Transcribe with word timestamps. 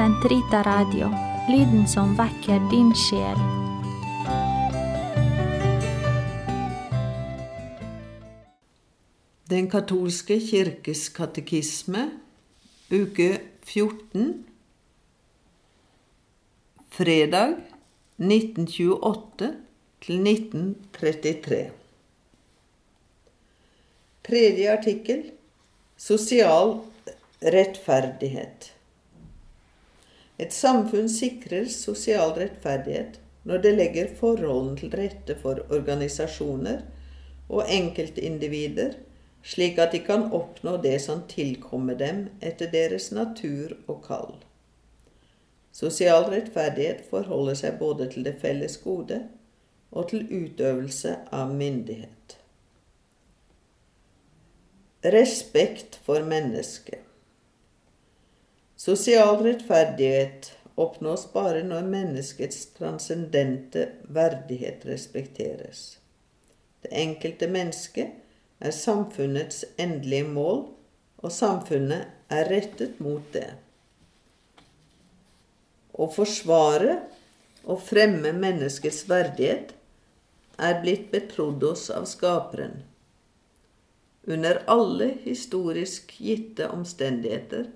Sentrita 0.00 0.62
Radio, 0.62 1.10
lyden 1.48 1.82
som 1.88 2.14
vekker 2.16 2.62
din 2.70 2.88
sjel. 2.96 3.40
Den 9.52 9.68
katolske 9.68 10.38
kirkes 10.40 11.02
katekisme, 11.12 12.06
uke 12.88 13.28
14, 13.68 14.32
fredag 16.96 17.60
1928 18.16 19.52
til 20.08 20.32
1933. 20.32 21.62
Tredje 24.32 24.74
artikkel 24.80 25.24
Sosial 26.08 26.78
rettferdighet. 27.44 28.79
Et 30.40 30.54
samfunn 30.56 31.08
sikrer 31.12 31.66
sosial 31.68 32.32
rettferdighet 32.38 33.18
når 33.48 33.62
det 33.64 33.72
legger 33.76 34.12
forholdene 34.16 34.78
til 34.80 34.94
rette 34.96 35.36
for 35.42 35.60
organisasjoner 35.68 36.84
og 37.50 37.66
enkeltindivider, 37.68 38.94
slik 39.42 39.80
at 39.82 39.92
de 39.92 40.00
kan 40.04 40.28
oppnå 40.36 40.76
det 40.84 40.96
som 41.04 41.26
tilkommer 41.28 41.98
dem 42.00 42.28
etter 42.40 42.70
deres 42.72 43.10
natur 43.16 43.74
og 43.86 44.00
kall. 44.06 44.32
Sosial 45.76 46.26
rettferdighet 46.32 47.04
forholder 47.10 47.60
seg 47.60 47.78
både 47.82 48.08
til 48.12 48.24
det 48.26 48.36
felles 48.40 48.78
gode 48.84 49.20
og 49.90 50.08
til 50.10 50.26
utøvelse 50.30 51.16
av 51.34 51.52
myndighet. 51.54 52.36
Respekt 55.04 55.96
for 56.04 56.26
mennesket. 56.28 57.09
Sosial 58.80 59.42
rettferdighet 59.44 60.52
oppnås 60.74 61.26
bare 61.32 61.60
når 61.68 61.82
menneskets 61.92 62.62
transcendente 62.78 63.82
verdighet 64.08 64.86
respekteres. 64.88 65.98
Det 66.80 66.88
enkelte 66.96 67.50
mennesket 67.52 68.14
er 68.56 68.72
samfunnets 68.72 69.66
endelige 69.76 70.24
mål, 70.32 70.62
og 71.20 71.32
samfunnet 71.36 72.06
er 72.32 72.48
rettet 72.48 73.02
mot 73.04 73.26
det. 73.34 73.50
Å 75.92 76.06
forsvare 76.14 76.94
og 77.66 77.82
fremme 77.84 78.32
menneskets 78.32 79.02
verdighet 79.10 79.74
er 80.56 80.80
blitt 80.80 81.10
betrodd 81.12 81.68
oss 81.68 81.90
av 81.92 82.08
Skaperen. 82.08 82.80
Under 84.24 84.62
alle 84.64 85.10
historisk 85.26 86.16
gitte 86.16 86.70
omstendigheter 86.72 87.68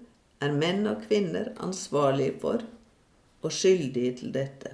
er 0.43 0.55
menn 0.55 0.87
og 0.91 1.05
kvinner 1.07 1.53
ansvarlige 1.63 2.39
for 2.41 2.65
og 3.45 3.53
skyldige 3.53 4.17
til 4.23 4.33
dette. 4.35 4.73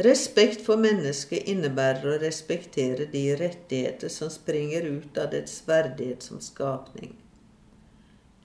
Respekt 0.00 0.62
for 0.64 0.80
mennesket 0.80 1.48
innebærer 1.50 2.06
å 2.14 2.20
respektere 2.22 3.04
de 3.12 3.24
rettigheter 3.36 4.12
som 4.12 4.30
springer 4.32 4.86
ut 4.86 5.18
av 5.20 5.32
dets 5.34 5.58
verdighet 5.66 6.24
som 6.24 6.40
skapning. 6.40 7.12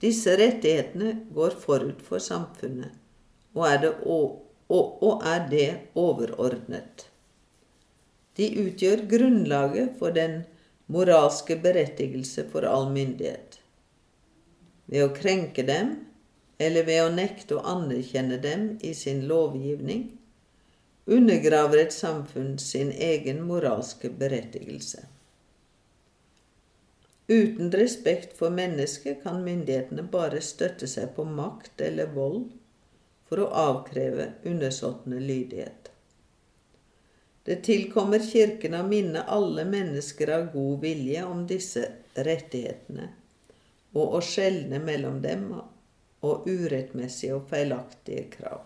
Disse 0.02 0.34
rettighetene 0.36 1.14
går 1.32 1.56
forut 1.62 2.02
for 2.04 2.20
samfunnet, 2.20 2.92
og 3.56 3.68
er 3.70 3.78
det, 3.86 3.92
og, 4.04 4.42
og 4.68 5.22
er 5.24 5.46
det 5.48 5.68
overordnet. 5.96 7.06
De 8.36 8.50
utgjør 8.66 9.06
grunnlaget 9.08 9.94
for 9.96 10.12
den 10.12 10.42
moralske 10.92 11.56
berettigelse 11.62 12.44
for 12.52 12.68
all 12.68 12.90
myndighet. 12.92 13.62
Ved 14.86 15.04
å 15.04 15.14
krenke 15.14 15.64
dem, 15.66 15.94
eller 16.58 16.86
ved 16.86 17.02
å 17.04 17.14
nekte 17.14 17.58
å 17.58 17.64
anerkjenne 17.74 18.38
dem 18.42 18.68
i 18.80 18.94
sin 18.94 19.26
lovgivning, 19.28 20.06
undergraver 21.06 21.82
et 21.84 21.94
samfunn 21.94 22.56
sin 22.58 22.92
egen 22.92 23.42
moralske 23.46 24.10
berettigelse. 24.10 25.06
Uten 27.28 27.72
respekt 27.74 28.36
for 28.38 28.54
mennesket 28.54 29.22
kan 29.24 29.42
myndighetene 29.42 30.04
bare 30.10 30.40
støtte 30.42 30.86
seg 30.90 31.10
på 31.16 31.24
makt 31.26 31.82
eller 31.82 32.12
vold 32.14 32.52
for 33.26 33.42
å 33.42 33.50
avkreve 33.50 34.28
undersåttene 34.46 35.18
lydighet. 35.18 35.90
Det 37.46 37.60
tilkommer 37.66 38.22
Kirken 38.22 38.74
å 38.78 38.82
minne 38.86 39.24
alle 39.30 39.64
mennesker 39.66 40.30
av 40.34 40.48
god 40.54 40.80
vilje 40.82 41.22
om 41.26 41.44
disse 41.50 41.82
rettighetene, 42.14 43.10
og 43.94 44.16
å 44.18 44.22
skjelne 44.24 44.80
mellom 44.82 45.20
dem 45.22 45.48
og 45.56 46.48
urettmessige 46.48 47.36
og 47.36 47.46
feilaktige 47.50 48.26
krav. 48.32 48.64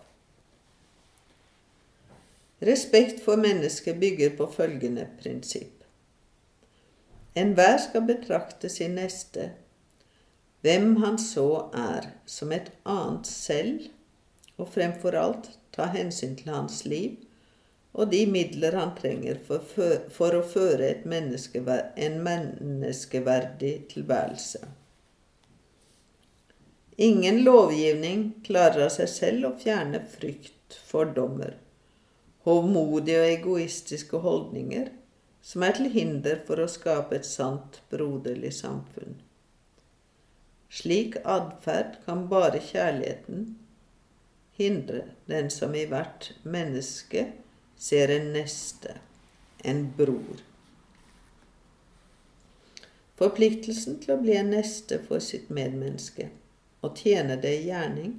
Respekt 2.61 3.23
for 3.25 3.41
mennesket 3.41 3.97
bygger 4.01 4.35
på 4.37 4.47
følgende 4.53 5.07
prinsipp. 5.21 5.81
Enhver 7.35 7.79
skal 7.81 8.05
betrakte 8.05 8.69
sin 8.69 8.97
neste, 8.99 9.51
hvem 10.61 10.95
han 11.01 11.17
så 11.17 11.71
er, 11.73 12.11
som 12.25 12.51
et 12.53 12.69
annet 12.85 13.27
selv, 13.27 13.87
og 14.61 14.69
fremfor 14.75 15.17
alt 15.17 15.49
ta 15.73 15.87
hensyn 15.89 16.35
til 16.37 16.51
hans 16.53 16.83
liv 16.85 17.17
og 17.93 18.11
de 18.11 18.21
midler 18.29 18.75
han 18.79 18.93
trenger 18.95 19.39
for, 19.43 20.35
å 20.37 20.43
føre 20.47 20.91
menneske, 21.11 21.63
en 22.05 22.21
menneskeverdig 22.23 23.73
tilværelse. 23.91 24.63
Ingen 27.01 27.43
lovgivning 27.43 28.33
klarer 28.45 28.83
av 28.85 28.91
seg 28.93 29.07
selv 29.09 29.47
å 29.47 29.49
fjerne 29.57 30.03
frykt, 30.05 30.75
for 30.85 31.09
dommer. 31.17 31.55
hovmodige 32.45 33.21
og 33.21 33.29
egoistiske 33.29 34.19
holdninger 34.21 34.91
som 35.41 35.63
er 35.65 35.73
til 35.77 35.87
hinder 35.93 36.43
for 36.45 36.61
å 36.61 36.67
skape 36.69 37.15
et 37.17 37.25
sant, 37.25 37.79
broderlig 37.89 38.51
samfunn. 38.57 39.15
Slik 40.69 41.17
atferd 41.25 41.95
kan 42.05 42.27
bare 42.29 42.61
kjærligheten 42.67 43.47
hindre 44.59 45.01
den 45.31 45.49
som 45.53 45.73
i 45.73 45.87
hvert 45.89 46.31
menneske 46.43 47.25
ser 47.77 48.13
en 48.13 48.29
neste, 48.35 48.99
en 49.65 49.87
bror. 49.97 50.45
Forpliktelsen 53.17 53.97
til 54.05 54.15
å 54.15 54.21
bli 54.21 54.37
en 54.37 54.53
neste 54.53 55.01
for 55.09 55.21
sitt 55.31 55.49
medmenneske 55.49 56.29
og 56.81 56.97
tjene 56.97 57.37
det 57.41 57.53
i 57.59 57.67
gjerning 57.69 58.15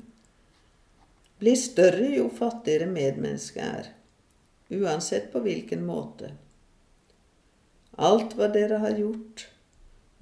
blir 1.42 1.58
større 1.58 2.12
jo 2.14 2.28
fattigere 2.30 2.86
medmennesket 2.86 3.64
er 3.64 3.90
uansett 4.72 5.32
på 5.32 5.42
hvilken 5.44 5.82
måte. 5.86 6.30
Alt 7.98 8.36
hva 8.38 8.48
dere 8.54 8.78
har 8.84 8.94
gjort 8.96 9.48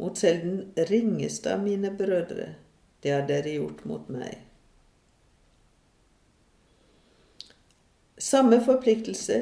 mot 0.01 0.17
selv 0.19 0.47
den 0.47 0.87
ringeste 0.89 1.53
av 1.55 1.63
mine 1.63 1.93
brødre, 1.95 2.55
det 3.01 3.13
har 3.13 3.29
dere 3.29 3.53
gjort 3.59 3.85
mot 3.85 4.09
meg. 4.09 4.41
Samme 8.21 8.59
forpliktelse 8.65 9.39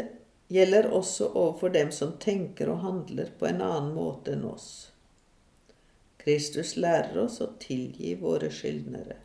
gjelder 0.49 0.91
også 0.95 1.31
overfor 1.33 1.73
dem 1.75 1.91
som 1.95 2.19
tenker 2.21 2.71
og 2.71 2.83
handler 2.85 3.33
på 3.39 3.49
en 3.49 3.63
annen 3.63 3.95
måte 3.95 4.35
enn 4.37 4.45
oss. 4.51 4.69
Kristus 6.19 6.77
lærer 6.77 7.17
oss 7.25 7.39
å 7.41 7.53
tilgi 7.63 8.15
våre 8.21 8.51
skyldnere. 8.53 9.17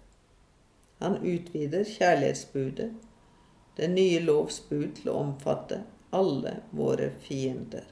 Han 1.04 1.18
utvider 1.26 1.84
kjærlighetsbudet 1.90 2.92
den 3.76 3.96
nye 3.98 4.22
lovs 4.22 4.62
bud 4.70 4.94
til 5.00 5.10
å 5.10 5.18
omfatte 5.24 5.82
alle 6.14 6.60
våre 6.72 7.10
fiender. 7.26 7.88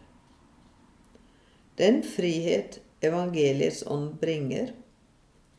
Den 1.81 2.03
frihet 2.05 2.79
evangeliets 3.01 3.83
ånd 3.87 4.13
bringer, 4.21 4.73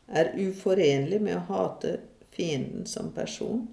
er 0.07 0.33
uforenlig 0.39 1.19
med 1.23 1.37
å 1.37 1.45
hate 1.47 1.97
fienden 2.31 2.85
som 2.87 3.11
person, 3.15 3.65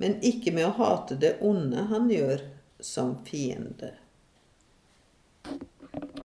men 0.00 0.16
ikke 0.24 0.52
med 0.56 0.66
å 0.66 0.76
hate 0.78 1.18
det 1.20 1.36
onde 1.44 1.86
han 1.90 2.08
gjør 2.10 2.42
som 2.80 3.18
fiende. 3.26 3.92